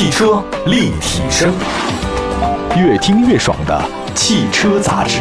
[0.00, 1.52] 汽车立体声，
[2.74, 5.20] 越听越爽的汽车杂志。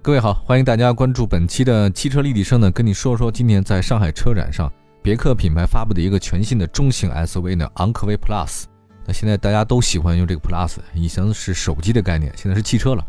[0.00, 4.72] 各位好，欢迎大家关注本期的汽车立体声呢，跟你说说今年在上海车展上，
[5.02, 8.62] 别克品牌发布的一个全新的中型 SUV 呢，昂科威 Plus。
[9.04, 13.04] 那现在大家都喜欢用这个 Plus，以前是手机的概念，现在是汽车了。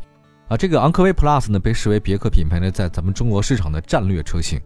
[0.50, 4.60] 啊，这个昂科威 Plus 呢，被视为别克品牌呢在咱们中国市场的战略车型。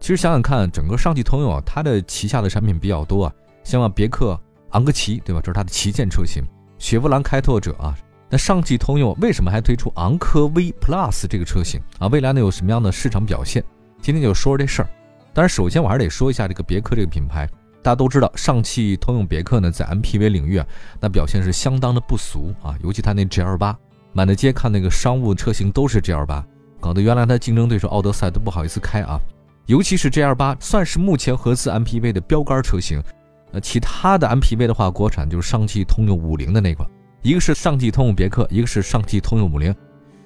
[0.00, 3.32] 其实想想看，整个上汽通用啊，它的旗下的产品比较多啊，
[3.64, 4.38] 像别克
[4.70, 5.40] 昂科旗，对吧？
[5.42, 6.44] 这是它的旗舰车型。
[6.78, 7.96] 雪佛兰开拓者啊，
[8.30, 12.06] 那上汽通用为什么还推出昂科威 Plus 这个车型啊？
[12.08, 13.64] 未来呢有什么样的市场表现？
[14.00, 14.88] 今天就说说这事儿。
[15.32, 17.48] 但是，首先我还是得说一下这个别克这个品牌。
[17.82, 20.66] 大家都知道，上汽通用别克呢在 MPV 领域啊，
[21.00, 23.76] 那表现是相当的不俗啊，尤其它那 GL8，
[24.12, 26.42] 满大街看那个商务车型都是 GL8，
[26.80, 29.20] 搞得原来它竞争对手奥德赛都不好意思开啊。
[29.66, 33.02] 尤其是 GL8 算是目前合资 MPV 的标杆车型，
[33.54, 36.88] 呃，其他的 MPV 的话，国产就是上汽通用五菱的那款，
[37.22, 39.72] 一个是上汽通用别克，一个是上汽通用五菱。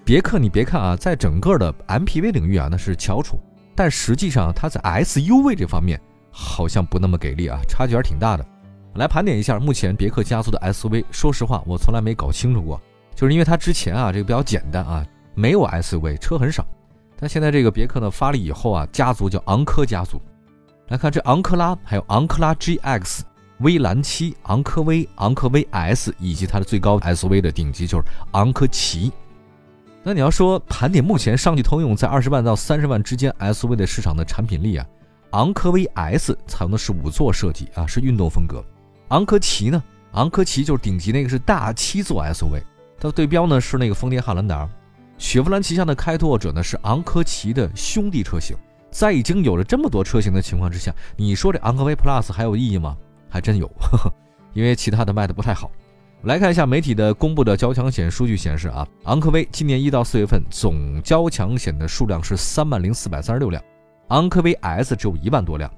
[0.03, 3.39] 别克你别看啊，在整个的 MPV 领域啊，那是翘楚，
[3.77, 8.47] 但实际上它在 SUV 这方面好像不那么给力啊，差距还是挺大的。
[8.95, 12.81] 来盘点一下目前别克家族的 SUV，说实话，我从来没搞清楚过，
[13.15, 16.67] 就是因为它之前啊，这个比较简单啊，没有 SUV 车很少。
[17.21, 20.19] 但现在这个别克呢发力以后啊，家族叫昂科家族。
[20.89, 23.21] 来看这昂克拉，还有昂克拉 GX、
[23.59, 29.13] 威兰七、昂科威、昂科威 S，以及它的最高 SUV 的顶级就是昂科旗。
[30.03, 34.87] 那你要说盘点目前上汽通用在二十万到三十万之间 SUV 的市场的产品力啊，
[35.33, 38.65] 昂科威 S 采用的是五座设计啊，是运动风格。
[39.09, 42.63] 昂科旗呢，昂科旗就是顶级那个是大七座 SUV，
[42.99, 44.67] 它的对标呢是那个丰田汉兰达。
[45.19, 48.57] 雪佛兰旗下的开拓者呢是昂科旗的兄弟车型，
[48.99, 52.97] 在已经有了这么多车型的情况之下，你说这昂科威 Plus 还有意义吗？
[53.29, 54.13] 还真有，呵呵，
[54.55, 55.71] 因为其他的卖的不太好。
[56.23, 63.63] 来看一下媒体的公布的交强险数据显示啊，昂科威今年一到四月份总交强险的数量是三万零四百三十六辆，
[64.09, 65.71] 昂科威 S 只有一万多辆，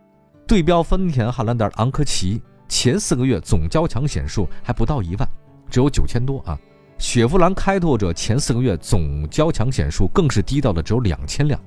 [0.49, 5.29] 对标丰田汉兰达昂科旗前四个月总交强险数还不到一万，
[5.69, 6.59] 只有九千多啊。
[6.97, 11.61] 雪佛兰开拓者前四个月总交强险数更是低到了只有两千辆，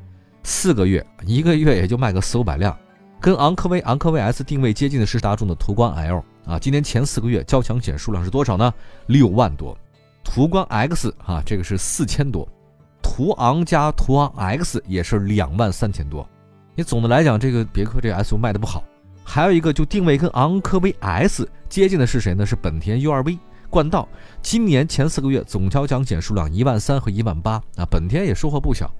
[0.43, 2.77] 四个月一个月也就卖个四五百辆。
[3.19, 8.73] 跟昂科威、昂科威 S 定位接近的是大众的途观 L 啊，今年前四个月交强险数量是多少呢？
[9.07, 9.77] 六万多。
[10.25, 12.45] 途观 X 啊，这个是四千多。
[13.01, 16.27] 途昂加途昂 X 也是两万三千多。
[16.75, 18.83] 你总的来讲，这个别克这个 SUV 卖的不好。
[19.23, 22.45] 还有一个就定位跟昂科威 S 接近的是谁呢？
[22.45, 23.37] 是本田 URV。
[23.69, 24.07] 冠道
[24.41, 28.93] 今年前四个月总交强险数量一万三和一万八啊，本田也收获不小。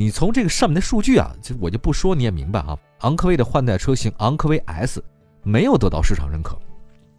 [0.00, 2.74] 你从这个上面的数据啊，就我就不说你也明白啊。
[3.00, 5.04] 昂科威的换代车型昂科威 S
[5.42, 6.58] 没有得到市场认可，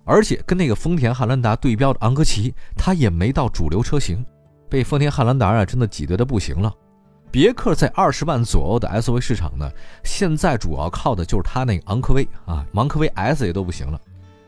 [0.03, 4.25] 而且跟那个丰田汉兰达对标的昂科旗，它也没到主流车型，
[4.67, 6.73] 被丰田汉兰达啊真的挤兑的不行了。
[7.29, 9.71] 别克在二十万左右的 SUV 市场呢，
[10.03, 14.01] 现在主要靠的就是它那个昂科威啊，昂科威 S 也都不行了。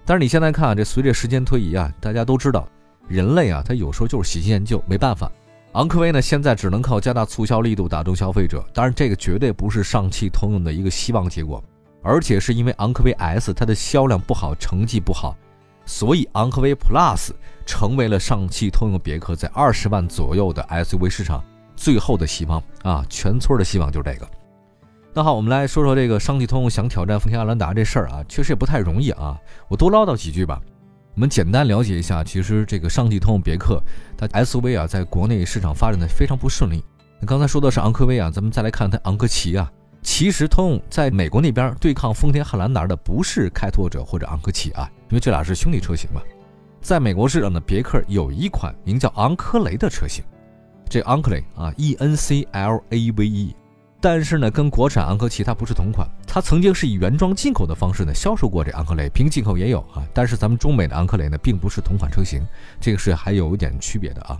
[0.05, 2.67] 但是你现在看啊，这随着时间推移啊，大家都知道，
[3.07, 5.31] 人类啊，他有时候就是喜新厌旧，没办法。
[5.73, 8.63] 昂科威呢，现在只能靠加大促销力度打动消费者。
[8.75, 11.63] 当然，这个绝对不是上汽通用的一个希望结果，
[12.03, 15.35] 而且是因为昂科威 S 它的销量不好，成绩不好，
[15.83, 17.31] 所以昂科威 Plus
[17.65, 21.43] 成为了上汽通用别克在二十万左右的 SUV 市场
[21.75, 24.29] 最后的希望啊，全村的希望就是这个。
[25.11, 29.35] 那好，我们来说说这个上汽通用想挑战丰田阿兰达这事儿啊，确实也不太容易啊。
[29.67, 30.61] 我多唠叨几句吧。
[31.15, 33.79] 我们简单了解一下，其实这个上汽通用别克
[34.17, 36.83] 它 SUV 啊，在国内市场发展的非常不顺利。
[37.19, 39.71] 那刚才说的是昂科威啊，咱们再来看它昂科旗啊。
[40.01, 46.21] 其实通用在美国那边对抗丰田汉兰达的不是开拓者或者昂科旗啊，因为这俩是兄弟车型嘛。
[46.81, 50.23] 在美国市场的别克有一款名叫昂科雷的车型，
[50.89, 53.55] 这昂科雷啊，E N C L A V E。
[54.03, 60.03] 但是呢，跟国产昂科旗它不是同款，它曾经是以原装进口的方式呢销售过这昂科雷，凭进口也有啊。
[60.13, 62.45] 但是咱们中美的昂科雷呢，并不是同款车型，
[62.81, 64.37] 这个是还有一点区别的啊。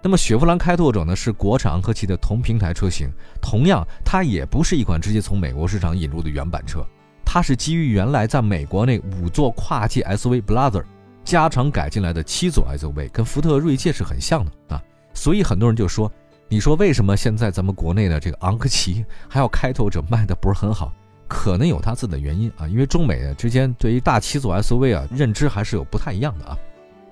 [0.00, 3.12] 那么雪佛兰开拓者呢，是国产昂科旗的同平台车型，
[3.42, 6.82] 同样它也不是一款直接从美国市场引入的原版车，
[7.26, 10.82] 它是基于原来在美国那五座跨界 SUV Blazer
[11.24, 14.82] 加长改进来的七座 SUV，跟福特锐界是很像的啊。
[15.12, 16.10] 所以很多人就说。
[16.48, 20.92] 你说为什么现在咱们国内的这个昂科旗还有开拓者卖的不是很好？
[21.26, 26.56] 可能有它自己的原因啊，因为中美之间对于大七座 SUV 啊认知还是有不太一样的啊。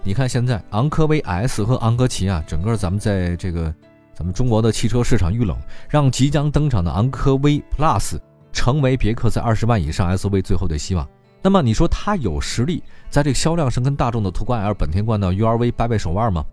[0.04, 3.74] 你看现在昂科威 S 和昂科旗啊，整个咱们在这个
[4.14, 5.56] 咱们中国的汽车市场遇冷，
[5.88, 8.18] 让即将登场的昂科威 Plus
[8.52, 11.08] 成为别克在二十万以上 SUV 最后的希望。
[11.40, 16.44] 那么你说它有实力在这个销量上跟大众的途观 L、本田冠道 URV 掰掰手腕吗？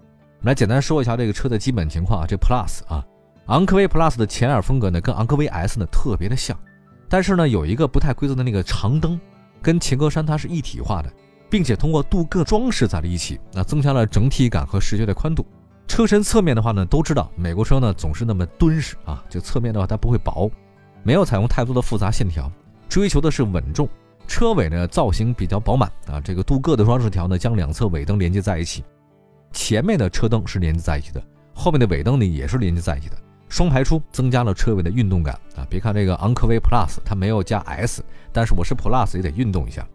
[0.42, 2.26] 我们来简单说一下这个车的基本情况啊。
[2.26, 3.06] 这 Plus 啊，
[3.48, 6.58] 昂科威 Plus 的前脸风格呢跟昂科威 S 呢特别的像，
[7.10, 9.20] 但是呢有一个不太规则的那个长灯，
[9.62, 11.12] 跟前格栅它是一体化的，
[11.50, 15.46] 并且通过镀铬装饰在了一起，那增强了整体感和视觉的宽度。
[15.90, 20.50] 车身侧面的话呢，都知道美国车呢总是那么敦实啊，就侧面的话它不会薄，
[21.04, 22.50] 没有采用太多的复杂线条，
[22.88, 23.90] 追求的是稳重。
[24.26, 28.86] 车尾呢造型比较饱满啊，这个镀铬的装饰条呢将两侧尾灯连接在一起，
[29.52, 31.22] 前面的车灯是连接在一起的，
[31.54, 33.16] 后面的尾灯呢也是连接在一起的，
[33.50, 35.66] 双排出增加了车尾的运动感啊。
[35.70, 39.88] 别看这个昂科威 Plus 它没有加 S，但是我是 Plus 也得运动一下。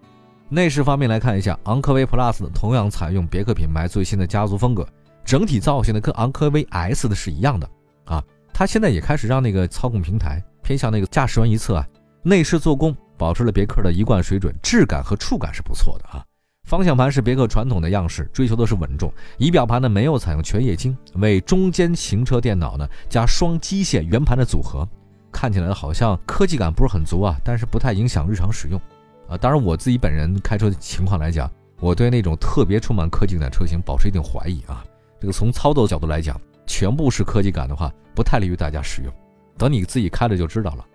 [0.49, 4.87] 内饰方面来看一下，昂科威 Plus 同样采用别克品牌最新的家族风格，
[5.25, 7.69] 整体造型呢跟昂科威 S 的是一样的
[8.05, 8.23] 啊。
[8.53, 11.89] 它现在也开始让那个操控平台偏向那个驾驶员一侧啊，
[12.23, 12.95] 内饰做工。
[13.17, 16.27] 保持了别克的一贯水准，质感和触感是不错的啊。
[16.65, 19.13] 方向盘是别克传统的样式，追求的是稳重。
[19.37, 24.89] 仪表盘呢没有采用全液晶，为中间行车电脑呢加双机械圆盘的组合，
[25.31, 28.81] 看起来好像科技感不是很足啊，但是不太影响日常使用
[29.29, 29.37] 啊。
[29.37, 31.51] 当然我自己本人开车的情况来讲，
[31.81, 34.83] 我对那种特别充满科技感的车型保持一定怀疑啊。
[35.21, 39.13] 这个从操作角度来讲，全部是科技感的话，不太利于大家使用。
[39.59, 40.87] 等你自己开了就知道了。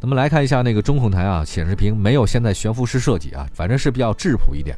[0.00, 4.76] 咱们来看一下那个中控台啊，显示屏没有现在悬浮式设计啊，反正是比较质朴一点。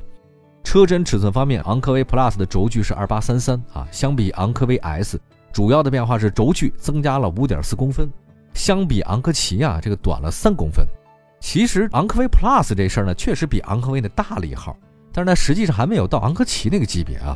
[0.68, 5.18] 车身尺寸方面，昂科威 Plus 的轴距是二八三三啊，相比昂科威 S，
[5.50, 8.06] 主要的变化是轴距增加了五点四公分，
[8.52, 10.86] 相比昂科旗啊，这个短了三公分。
[11.40, 14.76] 其实昂科威 Plus 这事儿呢，确实比昂科威的大了一号，
[15.10, 17.34] 但是呢，实际上还没有到昂科旗那个级别啊。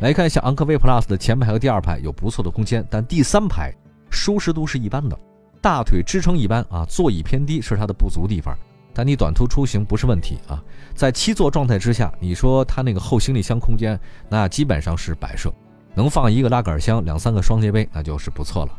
[0.00, 3.72] 来看一下昂科威 Plus 的前排和第二排有不错的空间，但第三排
[4.10, 5.18] 舒适度是一般的。
[5.62, 8.54] 大腿支撑一般啊，座椅偏低是它的不足地方，
[8.94, 10.62] 但你短途出行不是问题啊。
[10.94, 13.98] 在七座状态之下，你说它那个后行李箱空间，
[14.28, 15.52] 那基本上是摆设，
[15.94, 18.72] 能放一个拉杆箱、两三个双肩背，那就是不错了。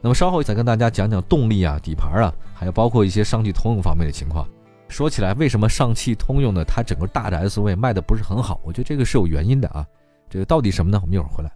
[0.00, 4.48] 那么稍后再跟大家讲讲动力啊、底盘啊，还有包括一些上汽通用方面的情况。
[4.88, 6.64] 说起来，为什么上汽通用的？
[6.64, 8.58] 它整个大的 SUV 卖的不是很好？
[8.64, 9.84] 我觉得这个是有原因的啊。
[10.30, 10.98] 这个到底什么呢？
[11.02, 11.50] 我们一会儿回来。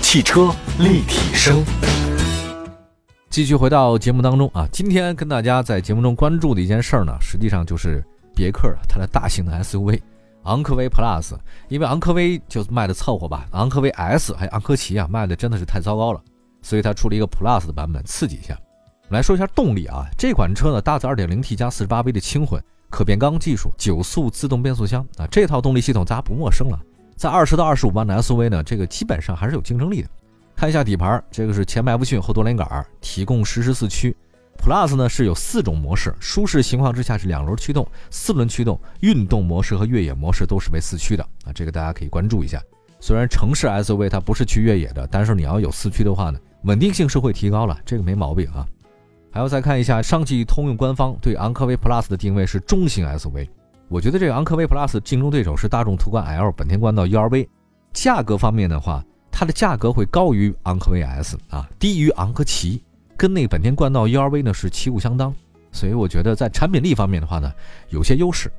[0.00, 1.62] 汽车立体声。
[3.36, 8.02] 继续回到节目当中啊，今天跟大家在节目中关注的一件事儿呢，实际上就是
[8.34, 10.00] 别克它的大型的 SUV
[10.44, 11.34] 昂科威 Plus，
[11.68, 16.20] 因为昂科威就卖的凑合吧，昂科威 S 还有昂科旗啊卖的真的是太糟糕了，
[16.62, 18.58] 所以它出了一个 Plus 的版本刺激一下。
[19.02, 26.80] 我们来说一下动力啊，这款车呢搭载 2.0T 加 48V 的轻混可变缸技术，九速自动变速箱啊，这套动力系统大家不陌生了，
[27.14, 30.08] 在二十到二十五万的 SUV 呢，这个基本上还是有竞争力的。
[30.56, 34.16] 看一下底盘，这个是前麦弗逊后多连杆，提供实时四驱。
[34.58, 42.58] Plus 呢是有四种模式，舒适情况之下是两轮驱动、四轮驱动，运动模式和越野模式都是为四驱的啊，这个大家可以关注一下。
[43.00, 48.66] 虽然城市 SUV 它不是去越野的，但是你要有四驱的话呢，稳定性是会提高了，这个没毛病啊。
[49.30, 53.46] 还要再看一下上汽通用官方对昂科威 Plus 的定位是中型 SUV，
[53.88, 57.46] 我觉得这个昂科威 Plus 竞争对手是大众途观 L、本田冠道 URV，
[57.92, 59.04] 价格方面的话。
[59.38, 62.82] 它的价格会高于昂科威 S 啊，低于昂科旗，
[63.18, 65.30] 跟那个本田冠道 URV 呢是旗鼓相当，
[65.72, 67.52] 所以我觉得在产品力方面的话呢，
[67.90, 68.50] 有些优势。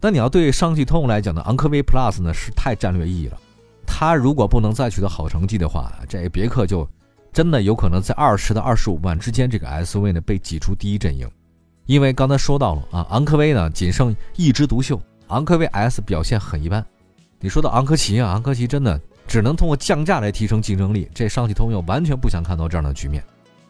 [0.00, 3.38] 但你要对上汽通用来讲呢，昂科威 Plus 呢是太战略意义了。
[3.86, 6.88] 它如果不能再取得好成绩的话，这别克就
[7.30, 11.28] 真的有可能在二十到二十五万之间这个 SUV 呢被挤出第一阵营。
[11.84, 16.82] 因为刚才说到了啊，昂科威呢仅剩一枝独秀，昂科威 S 表现很一般。
[17.38, 18.98] 你说到昂科旗啊，昂科旗真的。
[19.26, 23.22] 只能通过降价来提升竞争力，这上汽通用完全不想看到这样的局面，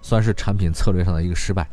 [0.02, 1.66] 算是产品策略上的一个失败。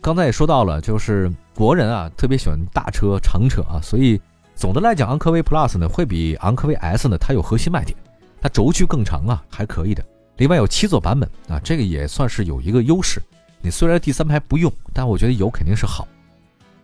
[0.00, 4.20] 刚才也说到了，就是国人啊特别喜欢大车长车啊，所以
[4.54, 7.96] 总的来讲，昂科威 Plus 呢会比昂科威 S 呢它有核心卖点，
[8.40, 10.04] 它轴距更长啊，还可以的。
[10.36, 13.22] 另外有七座版本啊，这个也算是有一个优势。
[13.62, 16.06] 你虽然第三排不用，但我觉得有肯定是好。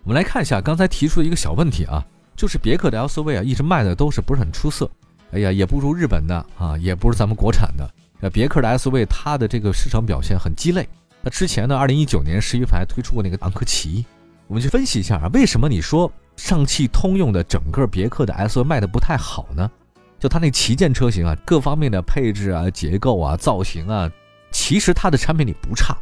[0.03, 2.03] 我们来看一下刚才提出的一个小问题啊，
[2.37, 4.91] 就是别克的 LCV 啊一直卖的都是不是很出色。
[5.33, 7.89] 哎呀，也不如日本的啊，也不是咱们国产的。
[8.21, 10.89] 呃，别克的 SUV 它的这个市场表现很鸡肋。
[11.23, 14.05] 那之前呢，二零一九年十一月份还推出过那个昂科旗。
[14.47, 19.71] 我们去分析一下啊，为什么你说上汽通用的整个别克的 SUV 卖的不太好呢？
[20.19, 24.11] 就它那旗舰车型啊，各方面的配置啊、结构啊、造型啊，
[24.51, 25.97] 其实它的产品力不差，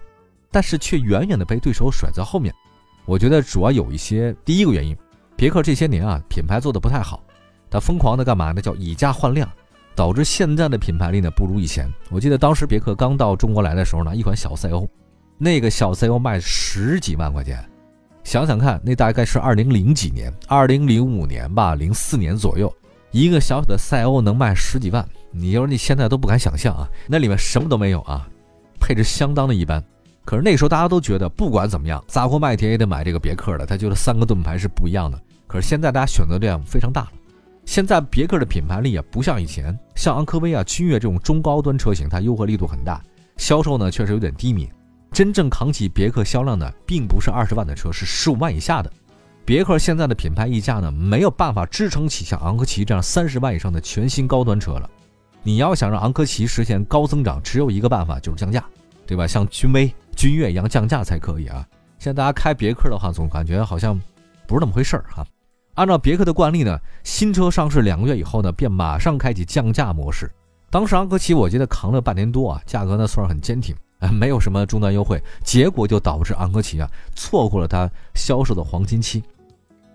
[0.51, 2.53] 但是却远远的被对手甩在后面。
[3.05, 4.97] 我觉得主要有一些，第一个原因，
[5.37, 7.23] 别克这些年啊，品牌做的不太好。
[7.71, 8.61] 他疯狂的干嘛呢？
[8.61, 9.49] 叫以价换量，
[9.95, 11.89] 导致现在的品牌力呢不如以前。
[12.11, 14.89] 我记得当时别克刚到中国来的时候呢，一款小赛欧
[15.37, 17.65] 那个小赛欧卖十几万块钱，
[18.25, 22.73] 想想看，那大概是二零零几年，二零零五年吧，零四年左右，
[23.11, 28.29] 一个小小的赛欧能卖十几万，你要是你现在都不敢想象啊，那里面什么都没有啊，
[28.81, 29.83] 配置相当的一般。
[30.25, 35.19] 可是那时候大家都觉得，不管怎么样，砸锅卖铁也得买这个别克的，他觉得三个盾牌是不一样的。
[35.47, 37.13] 可是现在大家选择量非常大了，
[37.69, 42.99] 现在别克的品牌力啊，不像以前，像昂科威啊、君越这种中高端车型，它优惠力度很大，
[43.37, 44.67] 销售呢确实有点低迷。
[45.13, 48.91] 真正扛起别克销量的，并不是二十万的车，是十五万以下的。
[49.45, 54.89] 别克现在的品牌溢价呢，没有办法支撑起像昂科旗这样三十万以上的全新高端车了。
[55.43, 58.65] 你要想让昂科旗实现高增长，只有一个办法，就是降价，
[59.07, 59.27] 对吧？
[59.27, 61.69] 像君威、君越一样降价才可以啊。
[61.99, 63.95] 现在大家开别克的话，总感觉好像
[64.47, 65.23] 不是那么回事儿哈。
[65.79, 70.29] 按照别克的惯例呢，新车上市两个月以后呢，便马上开启降价模式。
[70.71, 73.77] 当时昂科旗我记得扛了半年多啊，价格呢算是很坚挺。
[74.01, 79.23] 啊， 没有什么终端优惠，结果就导致昂科旗啊错过了它销售的黄金期。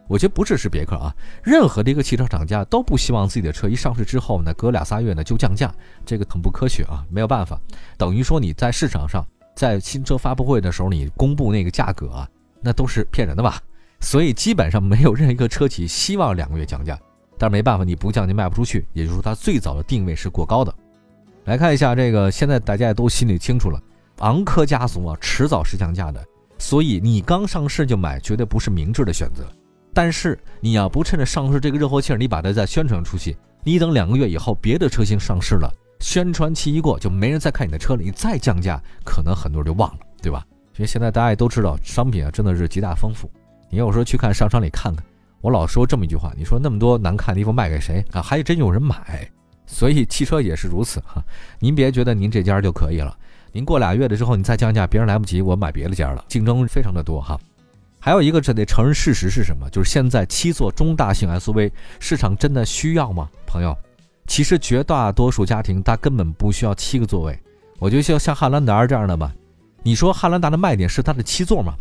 [0.08, 1.14] 我觉得不只是别克啊，
[1.44, 5.70] 任何的一个汽车厂家都不希望自己的车一上市之后呢，隔俩仨月呢就降价，
[6.06, 7.04] 这个很不科学啊。
[7.10, 7.60] 没有办法，
[7.98, 12.30] 等于说你在市场上，在新车发布会的时候你公布那个价格啊，
[12.62, 13.60] 那都是骗人的吧？
[14.04, 17.00] 所以基本上没有任何一个车企希望两个月降价。
[17.40, 20.74] 但是没办法，你不降就卖不出去，也就是说它最早的定位是过高的。
[21.46, 23.82] 来看一下这个，现在大家也都心里清楚了。
[24.20, 26.24] 昂科家族啊，迟早是降价的，
[26.60, 29.44] 所以你刚上市就买，绝对不是明智的选择。
[29.94, 35.70] 但是你要不趁着上市这个热乎气儿，你把它再宣传出去，你等两个月以后别的车型上市了，
[36.00, 40.46] 宣传期一过，就没人再看你的车了，你再降价，可能很多人就忘了，对吧？
[40.76, 43.30] 因为现在大家也都知道，商品啊真的是极大丰富。
[43.74, 45.04] 你有时候去看商场里看看，
[45.42, 48.22] 我老说这么一句话，你说那么多难看的衣服卖给谁啊？
[48.22, 49.28] 还真有人买。
[49.66, 51.20] 所以汽车也是如此哈，
[51.58, 53.18] 您别觉得您这家就可以了。
[53.52, 57.36] 您过俩月了之后，你再降价，别人来不及，我买别的家了，竞争非常的多哈。
[58.00, 59.68] 还有一个，这得承认事实是什么？
[59.72, 63.28] 就是现在七座中大型 SUV 市场真的需要吗？
[63.48, 63.76] 朋友，
[64.28, 67.36] 其实绝大多数家庭它根本不需要七个座位。
[67.80, 69.34] 我觉得像像汉兰达这样的吧，
[69.82, 71.76] 你说汉兰达的卖点是它的七座吗？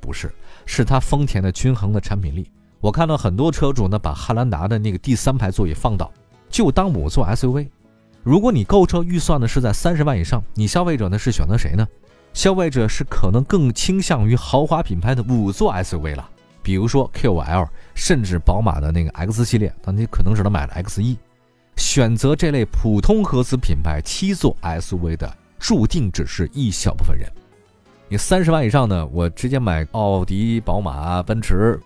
[0.00, 0.30] 不是，
[0.66, 2.50] 是它丰田的均衡的产品力。
[2.80, 6.12] 我看到很多车主呢，把汉兰达的那个第三排座椅放倒，
[6.50, 7.68] 就当五座 SUV。
[8.22, 11.86] 如果你购车预算呢是在三十万以上，你消费者呢是选择谁呢？
[12.32, 16.28] 消费者是可能更倾向于豪华品牌的五座 SUV 了，
[16.62, 21.16] 比如说 Q5L，甚至宝马的那个 X 系列，那你可能只能买了 X1。
[21.76, 27.28] 选择这类普通合资品牌七座 SUV 的，注定只是一小部分人。
[28.08, 31.80] 你三十万以上呢，我直接买奥迪、宝马、奔驰，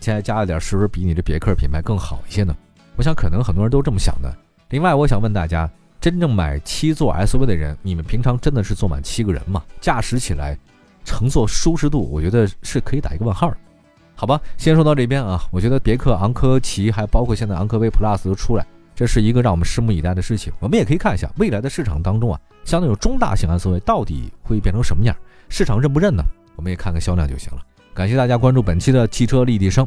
[0.00, 2.56] 现在加了点，是不是比你这别克品牌更好一些呢？
[2.96, 4.34] 我想可能很多人都这么想的。
[4.70, 5.70] 另外，我想问大家。
[6.00, 9.62] 真正买七座 SUV 的人，你们平常真的是坐满七个人吗？
[9.80, 10.54] 驾驶起来，
[11.02, 13.50] 乘坐舒适度，我觉得是可以打一个问号，
[14.14, 14.38] 好吧？
[14.58, 20.52] 先说到这边啊，我觉得别克昂科旗，还包括现在昂科威 Plus 都出来，这是一个让我们拭目以待的事情。
[20.60, 25.16] 我们也可以看一下未来的市场当中啊，像那种中大型 SUV 到底会变成什么样，
[25.48, 26.22] 市场认不认呢？
[26.56, 27.60] 我们也看看销量就行了。
[27.94, 29.86] 感谢大家关注本期的汽车立体声，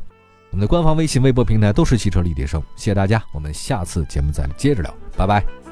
[0.51, 5.66] 我们的官方微信、微博平台都是汽车立体声，谢谢大家，我们下次节目再接着聊，拜拜。